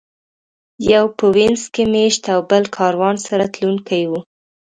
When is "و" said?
4.09-4.11